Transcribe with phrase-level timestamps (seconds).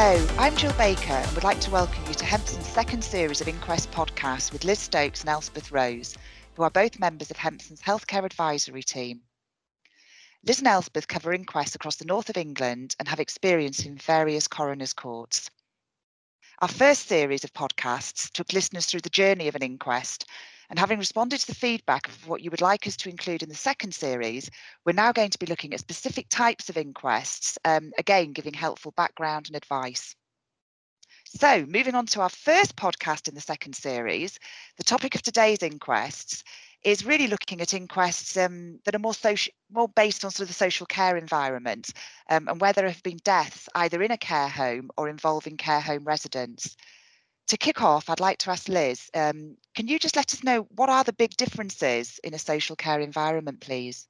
[0.00, 3.48] Hello, I'm Jill Baker and would like to welcome you to Hempson's second series of
[3.48, 6.16] Inquest podcasts with Liz Stokes and Elspeth Rose,
[6.54, 9.22] who are both members of Hempson's Healthcare Advisory Team.
[10.46, 14.46] Liz and Elspeth cover inquests across the north of England and have experience in various
[14.46, 15.50] coroners' courts.
[16.60, 20.26] Our first series of podcasts took listeners through the journey of an inquest,
[20.70, 23.48] and having responded to the feedback of what you would like us to include in
[23.48, 24.50] the second series,
[24.84, 28.92] we're now going to be looking at specific types of inquests, um, again, giving helpful
[28.96, 30.14] background and advice.
[31.24, 34.38] So, moving on to our first podcast in the second series,
[34.76, 36.42] the topic of today's inquests
[36.82, 40.48] is really looking at inquests um, that are more social, more based on sort of
[40.48, 41.92] the social care environment,
[42.30, 45.80] um, and where there have been deaths either in a care home or involving care
[45.80, 46.76] home residents.
[47.48, 50.66] To kick off, I'd like to ask Liz, um, can you just let us know
[50.76, 54.06] what are the big differences in a social care environment, please?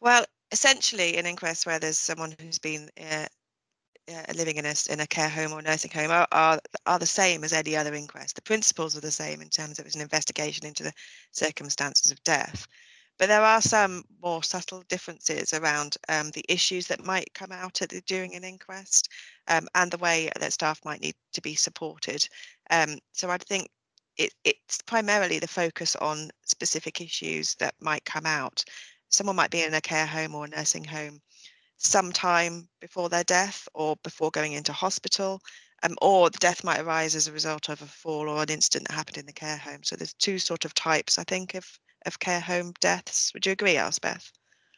[0.00, 3.26] Well, essentially, an inquest where there's someone who's been uh,
[4.08, 7.06] uh, living in a, in a care home or nursing home are, are, are the
[7.06, 8.36] same as any other inquest.
[8.36, 10.92] The principles are the same in terms of it's an investigation into the
[11.32, 12.68] circumstances of death.
[13.18, 17.74] But there are some more subtle differences around um, the issues that might come out
[17.74, 19.08] the, during an inquest
[19.48, 22.28] um, and the way that staff might need to be supported.
[22.70, 23.68] Um, so I think
[24.18, 28.62] it, it's primarily the focus on specific issues that might come out.
[29.08, 31.20] Someone might be in a care home or a nursing home
[31.78, 35.40] sometime before their death or before going into hospital,
[35.82, 38.88] um, or the death might arise as a result of a fall or an incident
[38.88, 39.82] that happened in the care home.
[39.82, 41.66] So there's two sort of types, I think, of,
[42.06, 43.32] of care home deaths.
[43.34, 44.32] Would you agree, Elspeth?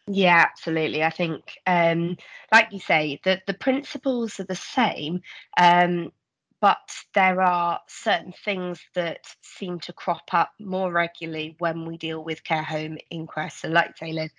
[0.07, 1.05] Yeah, absolutely.
[1.05, 2.17] I think, um,
[2.51, 5.21] like you say, the, the principles are the same,
[5.59, 6.12] um,
[6.61, 6.79] but
[7.15, 12.43] there are certain things that seem to crop up more regularly when we deal with
[12.43, 13.61] care home inquests.
[13.62, 14.33] So, like say, Liz,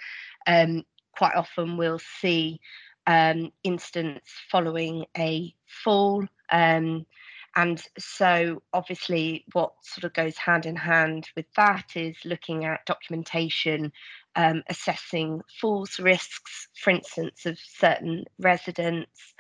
[0.48, 0.84] um,
[1.16, 2.60] quite often we'll see
[3.06, 6.26] um, instance following a fall.
[6.52, 7.06] Um,
[7.56, 12.86] and so, obviously, what sort of goes hand in hand with that is looking at
[12.86, 13.92] documentation,
[14.36, 19.34] um, assessing falls risks, for instance, of certain residents,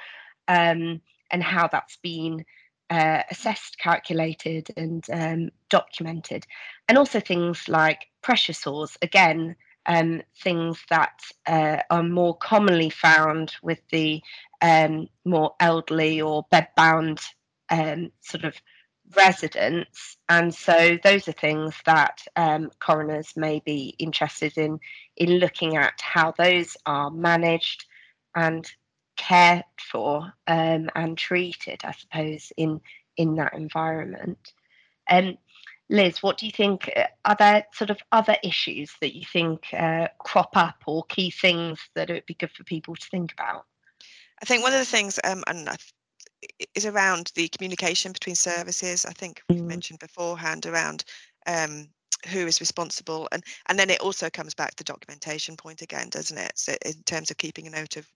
[0.47, 2.45] um, and how that's been
[2.89, 6.45] uh, assessed, calculated, and um, documented.
[6.87, 9.55] And also things like pressure sores, again,
[9.85, 14.21] um, things that uh, are more commonly found with the
[14.61, 17.21] um, more elderly or bedbound
[17.69, 18.55] um, sort of
[19.15, 20.17] residents.
[20.27, 24.79] And so those are things that um, coroners may be interested in
[25.17, 27.85] in looking at how those are managed
[28.35, 28.69] and
[29.17, 32.81] cared for um, and treated, I suppose, in
[33.17, 34.53] in that environment.
[35.09, 35.37] Um,
[35.89, 36.89] Liz, what do you think?
[36.95, 41.31] Uh, are there sort of other issues that you think uh, crop up or key
[41.31, 43.65] things that it would be good for people to think about?
[44.41, 45.67] I think one of the things, um, and
[46.75, 49.05] is around the communication between services.
[49.05, 49.55] I think mm.
[49.55, 51.03] we mentioned beforehand around
[51.47, 51.87] um,
[52.27, 56.09] who is responsible, and and then it also comes back to the documentation point again,
[56.09, 56.51] doesn't it?
[56.55, 58.07] So in terms of keeping a note of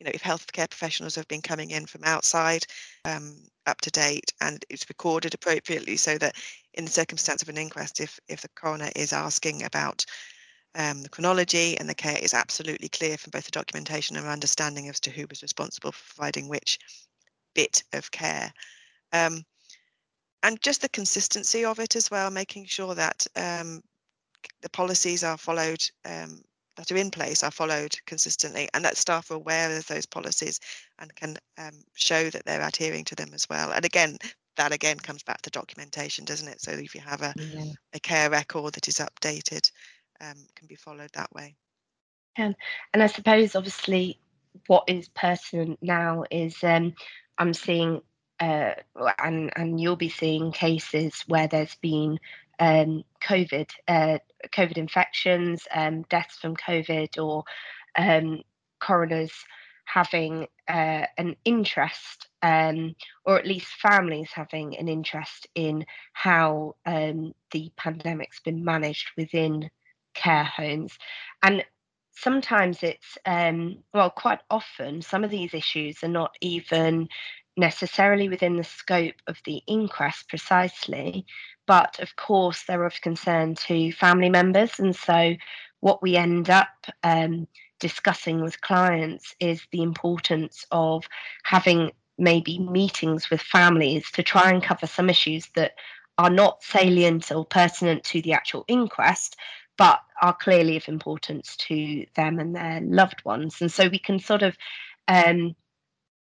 [0.00, 2.64] you know, if healthcare professionals have been coming in from outside
[3.04, 3.36] um,
[3.66, 6.34] up to date and it's recorded appropriately so that
[6.74, 10.04] in the circumstance of an inquest, if, if the coroner is asking about
[10.74, 14.88] um, the chronology and the care is absolutely clear from both the documentation and understanding
[14.88, 16.78] as to who was responsible for providing which
[17.54, 18.52] bit of care.
[19.12, 19.44] Um,
[20.42, 23.82] and just the consistency of it as well, making sure that um,
[24.62, 26.42] the policies are followed um,
[26.76, 30.58] that are in place are followed consistently and that staff are aware of those policies
[30.98, 33.72] and can um, show that they're adhering to them as well.
[33.72, 34.16] And again,
[34.56, 36.60] that again comes back to documentation, doesn't it?
[36.60, 37.72] So if you have a, yeah.
[37.92, 39.70] a care record that is updated,
[40.20, 41.54] um, can be followed that way.
[42.38, 42.54] Um,
[42.94, 44.18] and I suppose obviously
[44.66, 46.94] what is pertinent now is um,
[47.40, 48.02] I'm seeing
[48.38, 48.72] uh,
[49.18, 52.18] and and you'll be seeing cases where there's been
[52.58, 54.18] um, COVID, uh,
[54.54, 57.44] COVID infections, um, deaths from COVID, or
[57.96, 58.42] um,
[58.78, 59.32] coroners
[59.86, 62.94] having uh, an interest, um,
[63.24, 69.70] or at least families having an interest in how um, the pandemic's been managed within
[70.14, 70.96] care homes.
[71.42, 71.64] And
[72.20, 77.08] sometimes it's, um, well, quite often, some of these issues are not even
[77.56, 81.26] necessarily within the scope of the inquest precisely,
[81.66, 84.78] but of course they're of concern to family members.
[84.78, 85.34] And so
[85.80, 87.46] what we end up um,
[87.80, 91.06] discussing with clients is the importance of
[91.42, 95.72] having maybe meetings with families to try and cover some issues that
[96.18, 99.36] are not salient or pertinent to the actual inquest,
[99.80, 103.62] but are clearly of importance to them and their loved ones.
[103.62, 104.54] And so we can sort of
[105.08, 105.56] um,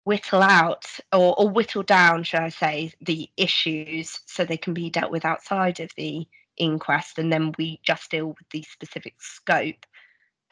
[0.06, 4.90] whittle out or, or whittle down, should I say, the issues so they can be
[4.90, 6.26] dealt with outside of the
[6.56, 9.86] inquest, and then we just deal with the specific scope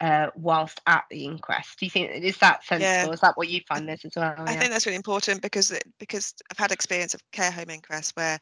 [0.02, 1.78] uh, whilst at the inquest.
[1.78, 2.90] Do you think is that sensible?
[2.90, 3.10] Yeah.
[3.10, 4.34] Is that what you find this as well?
[4.36, 4.58] I yeah.
[4.58, 8.38] think that's really important because because I've had experience of care home inquests where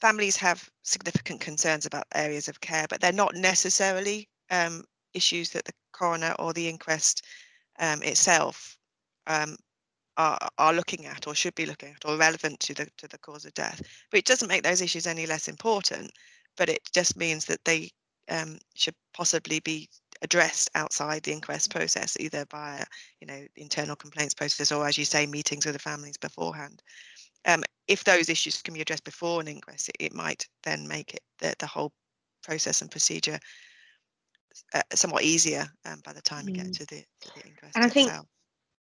[0.00, 4.84] families have significant concerns about areas of care, but they're not necessarily um,
[5.14, 7.24] issues that the coroner or the inquest
[7.78, 8.76] um, itself
[9.26, 9.56] um,
[10.16, 13.18] are, are looking at or should be looking at or relevant to the to the
[13.18, 13.82] cause of death.
[14.10, 16.10] But it doesn't make those issues any less important.
[16.56, 17.90] But it just means that they
[18.30, 19.88] um, should possibly be
[20.22, 22.82] addressed outside the inquest process, either by
[23.20, 26.82] you know internal complaints process or, as you say, meetings with the families beforehand.
[27.46, 31.14] Um, if those issues can be addressed before an inquest, it, it might then make
[31.14, 31.92] it the, the whole
[32.44, 33.38] process and procedure
[34.74, 36.46] uh, somewhat easier um, by the time mm.
[36.46, 36.78] we get mm.
[36.78, 38.10] to the, to the inquest and I think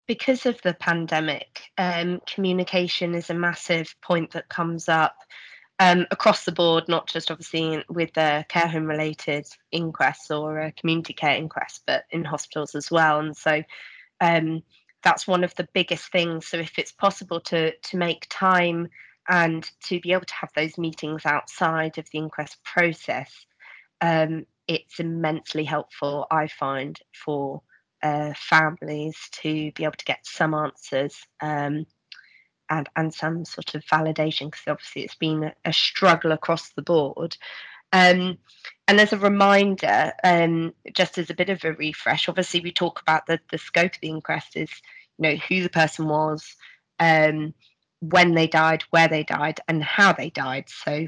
[0.07, 5.16] because of the pandemic, um, communication is a massive point that comes up
[5.80, 10.71] um, across the board, not just obviously with the care home related inquests or a
[10.74, 13.19] community care inquest, but in hospitals as well.
[13.19, 13.63] And so
[14.19, 14.62] um,
[15.04, 16.48] that's one of the biggest things.
[16.48, 18.90] So if it's possible to to make time
[19.30, 23.46] and to be able to have those meetings outside of the inquest process,
[24.02, 27.62] um, it's immensely helpful, I find, for
[28.02, 31.86] uh, families to be able to get some answers um,
[32.70, 37.38] and and some sort of validation because obviously it's been a, struggle across the board.
[37.92, 38.40] Um,
[38.88, 43.01] and as a reminder, um, just as a bit of a refresh, obviously we talk
[43.01, 44.69] about the the scope of the inquest is
[45.18, 46.56] you know who the person was,
[47.00, 47.53] um,
[48.01, 50.65] when they died, where they died, and how they died.
[50.69, 51.07] So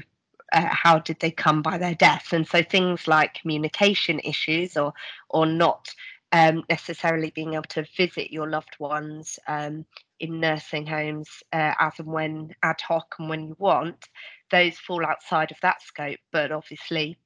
[0.52, 4.92] uh, how did they come by their death and so things like communication issues or
[5.28, 5.88] or not
[6.32, 9.84] um, necessarily being able to visit your loved ones um,
[10.20, 14.08] in nursing homes uh, as and when ad hoc and when you want,
[14.50, 17.18] those fall outside of that scope, but obviously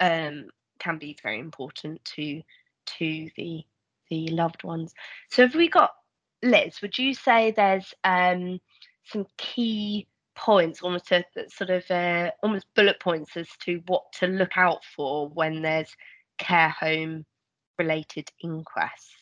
[0.00, 0.48] um,
[0.78, 2.42] can be very important to
[2.98, 3.64] to the
[4.10, 4.94] the loved ones.
[5.30, 5.92] So have we got
[6.42, 6.80] Liz?
[6.82, 8.60] Would you say there's um,
[9.04, 14.26] some key points, almost a, sort of uh, almost bullet points as to what to
[14.26, 15.94] look out for when there's
[16.38, 17.26] care home
[17.78, 19.14] related inquests?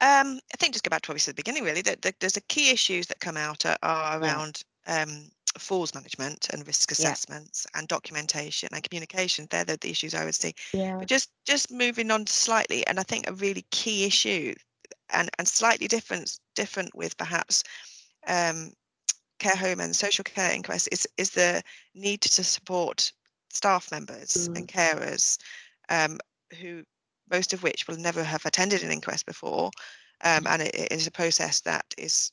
[0.00, 1.82] Um, I think just go back to what we said at the beginning, really.
[1.82, 6.66] That, there's a key issues that come out are, are around um, falls management and
[6.66, 7.80] risk assessments yeah.
[7.80, 9.46] and documentation and communication.
[9.50, 10.54] They're the, the issues I would see.
[10.72, 10.96] Yeah.
[10.98, 14.54] But just just moving on slightly, and I think a really key issue
[15.12, 17.62] and, and slightly different different with perhaps
[18.26, 18.72] um,
[19.38, 21.62] care home and social care inquests is is the
[21.94, 23.12] need to support
[23.50, 24.56] staff members mm.
[24.56, 25.38] and carers
[25.88, 26.18] um,
[26.60, 26.82] who
[27.30, 29.70] most of which will never have attended an inquest before,
[30.22, 32.30] um, and it, it is a process that is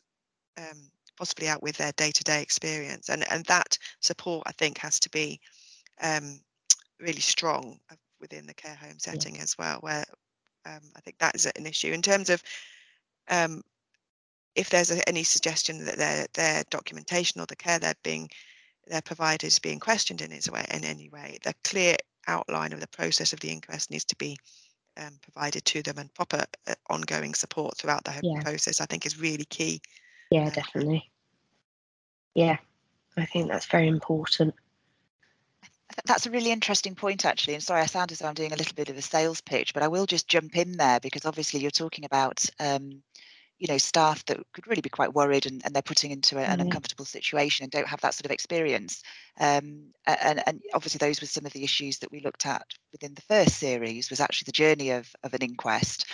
[0.57, 5.09] um, possibly out with their day-to-day experience, and and that support I think has to
[5.09, 5.39] be
[6.01, 6.39] um,
[6.99, 9.43] really strong uh, within the care home setting yeah.
[9.43, 10.05] as well, where
[10.65, 12.41] um, I think that is an issue in terms of
[13.29, 13.61] um,
[14.55, 18.29] if there's a, any suggestion that their their documentation or the care they're being
[18.87, 21.95] their providers being questioned in, way, in any way, the clear
[22.27, 24.35] outline of the process of the inquest needs to be
[24.97, 28.41] um, provided to them and proper uh, ongoing support throughout the whole yeah.
[28.41, 29.81] process, I think is really key.
[30.31, 31.11] Yeah, um, definitely.
[32.39, 32.55] Yeah,
[33.17, 34.55] I think that's very important.
[36.05, 37.55] That's a really interesting point, actually.
[37.55, 39.73] And sorry, I sound as though I'm doing a little bit of a sales pitch,
[39.73, 43.03] but I will just jump in there because obviously you're talking about um,
[43.57, 46.39] you know staff that could really be quite worried and, and they're putting into a,
[46.39, 46.61] an mm-hmm.
[46.61, 49.03] uncomfortable situation and don't have that sort of experience
[49.41, 53.13] um, and, and obviously those were some of the issues that we looked at within
[53.15, 56.05] the first series was actually the journey of, of an inquest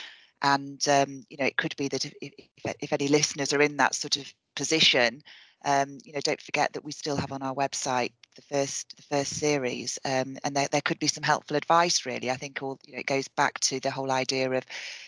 [0.41, 3.77] and um, you know it could be that if, if, if any listeners are in
[3.77, 5.21] that sort of position
[5.65, 9.03] um, you know, don't forget that we still have on our website the first the
[9.03, 12.05] first series, um, and there, there could be some helpful advice.
[12.05, 14.63] Really, I think all you know it goes back to the whole idea of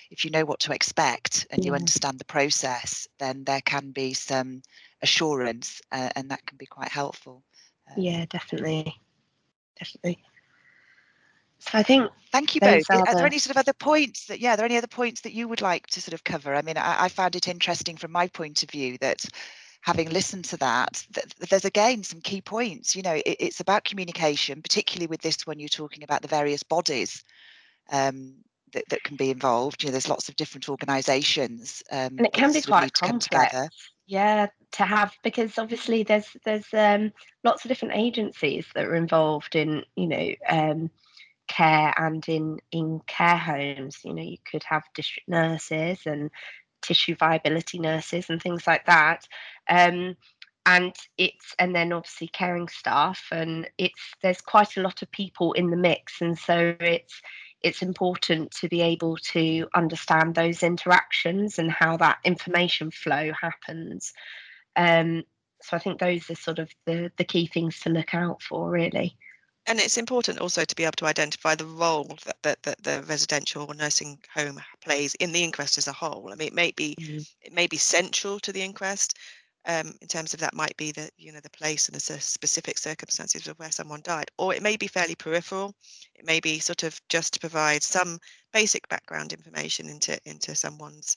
[0.09, 1.69] if you know what to expect and yeah.
[1.69, 4.63] you understand the process, then there can be some
[5.01, 7.43] assurance, uh, and that can be quite helpful.
[7.91, 8.99] Um, yeah, definitely,
[9.77, 10.17] definitely.
[11.59, 12.83] So I think thank you both.
[12.89, 15.21] Are, are, there any sort of other points that yeah, are there any other points
[15.21, 16.55] that you would like to sort of cover?
[16.55, 19.23] I mean, I, I found it interesting from my point of view that
[19.81, 21.05] having listened to that,
[21.50, 22.96] there's again some key points.
[22.96, 26.63] You know, it, it's about communication, particularly with this when you're talking about the various
[26.63, 27.24] bodies
[27.91, 28.36] um,
[28.74, 29.84] that, that can be involved.
[29.84, 33.55] You know, there's lots of different organisations, um, and it can be quite complex.
[34.07, 37.12] Yeah, to have because obviously there's there's um,
[37.43, 40.89] lots of different agencies that are involved in you know um,
[41.48, 44.00] care and in in care homes.
[44.03, 46.29] You know, you could have district nurses and
[46.88, 49.27] tissue viability nurses and things like that.
[49.70, 50.15] Um,
[50.67, 55.53] and it's and then obviously caring staff and it's there's quite a lot of people
[55.53, 57.22] in the mix and so it's
[57.63, 64.13] it's important to be able to understand those interactions and how that information flow happens
[64.75, 65.24] um,
[65.62, 68.70] so i think those are sort of the the key things to look out for
[68.70, 69.17] really
[69.67, 73.03] and it's important also to be able to identify the role that, that, that the
[73.07, 76.29] residential or nursing home plays in the inquest as a whole.
[76.31, 77.19] I mean, it may be mm-hmm.
[77.41, 79.17] it may be central to the inquest,
[79.67, 82.77] um, in terms of that might be the you know the place and the specific
[82.77, 85.75] circumstances of where someone died, or it may be fairly peripheral.
[86.15, 88.19] It may be sort of just to provide some
[88.53, 91.15] basic background information into into someone's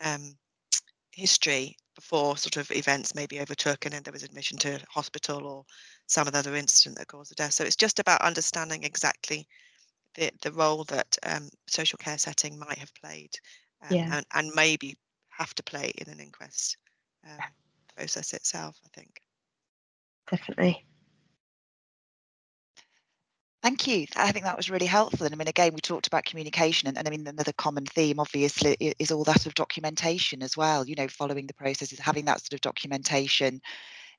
[0.00, 0.36] um,
[1.12, 5.64] history before sort of events maybe overtook and then there was admission to hospital or
[6.06, 7.52] some other incident that caused the death.
[7.52, 9.46] So it's just about understanding exactly
[10.14, 13.30] the, the role that um, social care setting might have played
[13.82, 14.16] um, yeah.
[14.16, 14.96] and, and maybe
[15.30, 16.76] have to play in an inquest.
[17.24, 17.38] Um,
[17.96, 19.20] process itself, I think.
[20.30, 20.84] Definitely.
[23.62, 24.06] Thank you.
[24.16, 25.24] I think that was really helpful.
[25.24, 28.18] And I mean, again, we talked about communication, and, and, I mean, another common theme,
[28.18, 30.84] obviously, is all that of documentation as well.
[30.84, 33.60] You know, following the processes, having that sort of documentation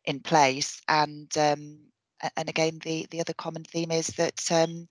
[0.06, 1.80] in place, and um,
[2.38, 4.88] and again, the the other common theme is that um,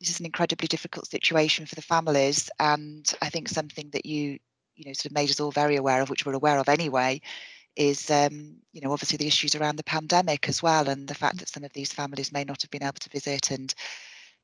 [0.00, 4.38] this is an incredibly difficult situation for the families, and I think something that you
[4.76, 7.20] you know sort of made us all very aware of, which we're aware of anyway,
[7.76, 11.38] is um, you know obviously the issues around the pandemic as well and the fact
[11.38, 13.74] that some of these families may not have been able to visit and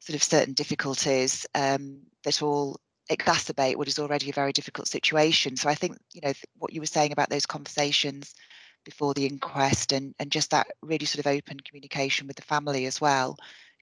[0.00, 2.78] sort of certain difficulties um, that all
[3.11, 5.56] exacerbate what is already a very difficult situation.
[5.56, 8.35] So i think you know what you were saying about those conversations
[8.85, 12.87] before the inquest and and just that really sort of open communication with the family
[12.87, 13.37] as well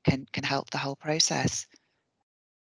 [0.05, 1.67] can can help the whole process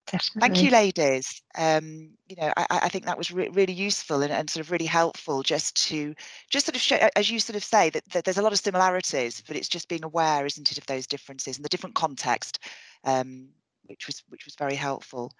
[0.07, 0.41] Definitely.
[0.41, 1.41] Thank you, ladies.
[1.57, 4.71] Um, you know, I, I think that was re- really useful and, and, sort of
[4.71, 6.13] really helpful just to
[6.49, 8.59] just sort of show, as you sort of say, that, that, there's a lot of
[8.59, 12.59] similarities, but it's just being aware, isn't it, of those differences and the different context,
[13.03, 13.47] um,
[13.85, 15.31] which was which was very helpful.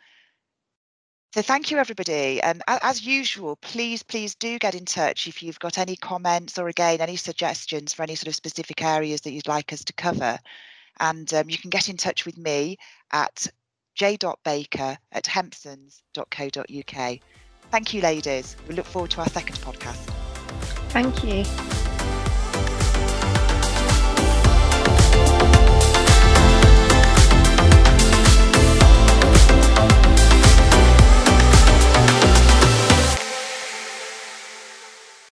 [1.33, 2.41] So thank you, everybody.
[2.41, 6.67] And as usual, please, please do get in touch if you've got any comments or
[6.67, 10.37] again any suggestions for any sort of specific areas that you'd like us to cover.
[10.99, 12.77] And um, you can get in touch with me
[13.13, 13.47] at
[14.01, 17.19] j.baker at hempsons.co.uk.
[17.69, 18.55] Thank you, ladies.
[18.67, 20.09] We look forward to our second podcast.
[20.89, 21.80] Thank you.